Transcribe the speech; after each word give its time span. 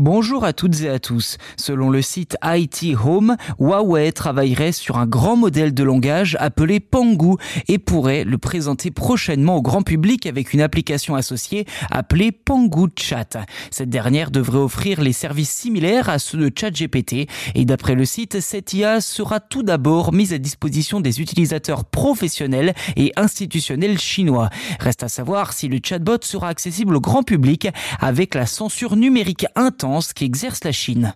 Bonjour 0.00 0.44
à 0.44 0.52
toutes 0.52 0.82
et 0.82 0.88
à 0.88 1.00
tous. 1.00 1.38
Selon 1.56 1.90
le 1.90 2.02
site 2.02 2.36
IT 2.44 2.96
Home, 3.04 3.36
Huawei 3.58 4.12
travaillerait 4.12 4.70
sur 4.70 4.96
un 4.96 5.06
grand 5.06 5.34
modèle 5.34 5.74
de 5.74 5.82
langage 5.82 6.36
appelé 6.38 6.78
Pangu 6.78 7.34
et 7.66 7.78
pourrait 7.78 8.22
le 8.22 8.38
présenter 8.38 8.92
prochainement 8.92 9.56
au 9.56 9.60
grand 9.60 9.82
public 9.82 10.26
avec 10.26 10.52
une 10.54 10.60
application 10.60 11.16
associée 11.16 11.66
appelée 11.90 12.30
Pangu 12.30 12.86
Chat. 12.96 13.38
Cette 13.72 13.90
dernière 13.90 14.30
devrait 14.30 14.58
offrir 14.58 15.00
les 15.00 15.12
services 15.12 15.50
similaires 15.50 16.08
à 16.08 16.20
ceux 16.20 16.38
de 16.38 16.52
ChatGPT 16.56 17.28
et 17.56 17.64
d'après 17.64 17.96
le 17.96 18.04
site, 18.04 18.38
cette 18.38 18.72
IA 18.74 19.00
sera 19.00 19.40
tout 19.40 19.64
d'abord 19.64 20.12
mise 20.12 20.32
à 20.32 20.38
disposition 20.38 21.00
des 21.00 21.20
utilisateurs 21.20 21.84
professionnels 21.84 22.72
et 22.94 23.12
institutionnels 23.16 23.98
chinois. 23.98 24.48
Reste 24.78 25.02
à 25.02 25.08
savoir 25.08 25.52
si 25.52 25.66
le 25.66 25.80
chatbot 25.82 26.18
sera 26.22 26.46
accessible 26.46 26.94
au 26.94 27.00
grand 27.00 27.24
public 27.24 27.66
avec 27.98 28.36
la 28.36 28.46
censure 28.46 28.94
numérique 28.94 29.46
intense 29.56 29.87
qui 30.14 30.24
exerce 30.24 30.64
la 30.64 30.72
Chine. 30.72 31.14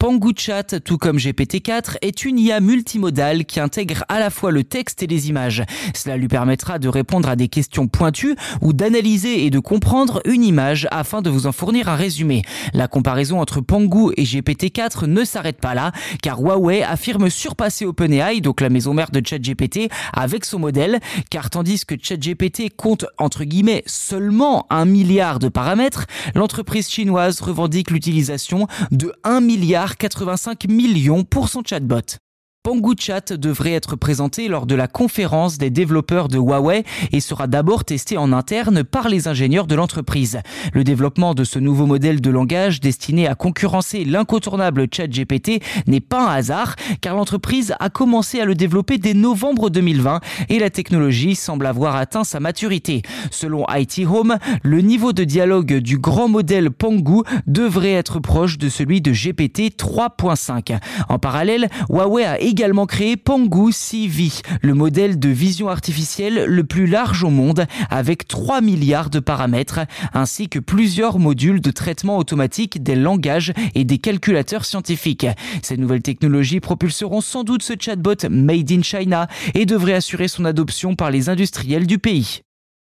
Pangu 0.00 0.32
Chat, 0.34 0.80
tout 0.82 0.96
comme 0.96 1.18
GPT-4, 1.18 1.98
est 2.00 2.24
une 2.24 2.38
IA 2.38 2.60
multimodale 2.60 3.44
qui 3.44 3.60
intègre 3.60 4.02
à 4.08 4.18
la 4.18 4.30
fois 4.30 4.50
le 4.50 4.64
texte 4.64 5.02
et 5.02 5.06
les 5.06 5.28
images. 5.28 5.62
Cela 5.94 6.16
lui 6.16 6.26
permettra 6.26 6.78
de 6.78 6.88
répondre 6.88 7.28
à 7.28 7.36
des 7.36 7.48
questions 7.48 7.86
pointues 7.86 8.34
ou 8.62 8.72
d'analyser 8.72 9.44
et 9.44 9.50
de 9.50 9.58
comprendre 9.58 10.22
une 10.24 10.42
image 10.42 10.88
afin 10.90 11.20
de 11.20 11.28
vous 11.28 11.46
en 11.46 11.52
fournir 11.52 11.90
un 11.90 11.96
résumé. 11.96 12.40
La 12.72 12.88
comparaison 12.88 13.42
entre 13.42 13.60
Pangu 13.60 14.14
et 14.16 14.24
GPT-4 14.24 15.04
ne 15.04 15.22
s'arrête 15.22 15.60
pas 15.60 15.74
là, 15.74 15.92
car 16.22 16.40
Huawei 16.40 16.82
affirme 16.82 17.28
surpasser 17.28 17.84
OpenAI, 17.84 18.40
donc 18.40 18.62
la 18.62 18.70
maison 18.70 18.94
mère 18.94 19.10
de 19.10 19.20
ChatGPT, 19.22 19.90
avec 20.14 20.46
son 20.46 20.60
modèle, 20.60 21.00
car 21.28 21.50
tandis 21.50 21.84
que 21.84 21.94
ChatGPT 22.00 22.74
compte 22.74 23.04
entre 23.18 23.44
guillemets 23.44 23.82
seulement 23.84 24.64
un 24.70 24.86
milliard 24.86 25.40
de 25.40 25.50
paramètres, 25.50 26.06
l'entreprise 26.34 26.88
chinoise 26.88 27.42
revendique 27.42 27.90
l'utilisation 27.90 28.66
de 28.92 29.12
1 29.24 29.42
milliard 29.42 29.89
85 29.96 30.68
millions 30.68 31.24
pour 31.24 31.48
son 31.48 31.62
chatbot. 31.64 32.18
Pangu 32.62 32.92
Chat 32.98 33.32
devrait 33.32 33.72
être 33.72 33.96
présenté 33.96 34.46
lors 34.46 34.66
de 34.66 34.74
la 34.74 34.86
conférence 34.86 35.56
des 35.56 35.70
développeurs 35.70 36.28
de 36.28 36.36
Huawei 36.36 36.84
et 37.10 37.20
sera 37.20 37.46
d'abord 37.46 37.86
testé 37.86 38.18
en 38.18 38.34
interne 38.34 38.84
par 38.84 39.08
les 39.08 39.28
ingénieurs 39.28 39.66
de 39.66 39.74
l'entreprise. 39.74 40.40
Le 40.74 40.84
développement 40.84 41.32
de 41.32 41.42
ce 41.42 41.58
nouveau 41.58 41.86
modèle 41.86 42.20
de 42.20 42.28
langage 42.28 42.80
destiné 42.80 43.26
à 43.26 43.34
concurrencer 43.34 44.04
l'incontournable 44.04 44.88
ChatGPT 44.92 45.62
n'est 45.86 46.02
pas 46.02 46.28
un 46.28 46.34
hasard 46.34 46.76
car 47.00 47.16
l'entreprise 47.16 47.74
a 47.80 47.88
commencé 47.88 48.40
à 48.40 48.44
le 48.44 48.54
développer 48.54 48.98
dès 48.98 49.14
novembre 49.14 49.70
2020 49.70 50.20
et 50.50 50.58
la 50.58 50.68
technologie 50.68 51.36
semble 51.36 51.64
avoir 51.64 51.96
atteint 51.96 52.24
sa 52.24 52.40
maturité. 52.40 53.00
Selon 53.30 53.64
IT 53.70 54.00
Home, 54.06 54.36
le 54.62 54.82
niveau 54.82 55.14
de 55.14 55.24
dialogue 55.24 55.78
du 55.78 55.96
grand 55.96 56.28
modèle 56.28 56.70
Pangu 56.70 57.22
devrait 57.46 57.92
être 57.92 58.18
proche 58.18 58.58
de 58.58 58.68
celui 58.68 59.00
de 59.00 59.12
GPT 59.12 59.74
3.5. 59.78 60.78
En 61.08 61.18
parallèle, 61.18 61.70
Huawei 61.88 62.26
a 62.26 62.49
également 62.50 62.86
créé 62.86 63.16
Pangu 63.16 63.70
CV, 63.70 64.28
le 64.60 64.74
modèle 64.74 65.20
de 65.20 65.28
vision 65.28 65.68
artificielle 65.68 66.46
le 66.46 66.64
plus 66.64 66.86
large 66.86 67.22
au 67.22 67.30
monde 67.30 67.66
avec 67.90 68.26
3 68.26 68.60
milliards 68.60 69.08
de 69.08 69.20
paramètres 69.20 69.78
ainsi 70.14 70.48
que 70.48 70.58
plusieurs 70.58 71.20
modules 71.20 71.60
de 71.60 71.70
traitement 71.70 72.18
automatique 72.18 72.82
des 72.82 72.96
langages 72.96 73.52
et 73.76 73.84
des 73.84 73.98
calculateurs 73.98 74.64
scientifiques. 74.64 75.28
Ces 75.62 75.76
nouvelles 75.76 76.02
technologies 76.02 76.58
propulseront 76.58 77.20
sans 77.20 77.44
doute 77.44 77.62
ce 77.62 77.74
chatbot 77.78 78.28
made 78.28 78.72
in 78.72 78.82
China 78.82 79.28
et 79.54 79.64
devraient 79.64 79.94
assurer 79.94 80.26
son 80.26 80.44
adoption 80.44 80.96
par 80.96 81.12
les 81.12 81.28
industriels 81.28 81.86
du 81.86 81.98
pays. 81.98 82.42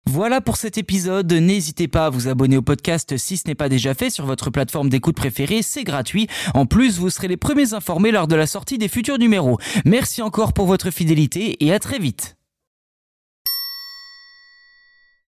Voilà 0.06 0.42
pour 0.42 0.58
cet 0.58 0.78
épisode. 0.78 1.32
N'hésitez 1.32 1.88
pas 1.88 2.08
à 2.08 2.10
vous 2.10 2.28
abonner 2.28 2.58
au 2.58 2.62
podcast 2.62 3.16
si 3.18 3.38
ce 3.38 3.48
n'est 3.48 3.56
pas 3.56 3.70
déjà 3.70 3.94
fait 3.94 4.10
sur 4.10 4.26
votre 4.26 4.50
plateforme 4.50 4.90
d'écoute 4.90 5.16
préférée. 5.16 5.62
C'est 5.62 5.84
gratuit. 5.84 6.28
En 6.56 6.66
plus, 6.66 6.98
vous 6.98 7.10
serez 7.10 7.28
les 7.28 7.38
premiers 7.38 7.74
informés 7.74 8.12
lors 8.12 8.28
de 8.28 8.36
la 8.36 8.48
sortie 8.48 8.80
des 8.80 8.88
futurs 8.88 9.20
numéros. 9.20 9.60
Merci 9.86 10.22
encore 10.22 10.54
pour 10.54 10.66
votre 10.66 10.90
fidélité 10.90 11.64
et 11.64 11.74
à 11.74 11.80
très 11.80 12.00
vite. 12.00 12.39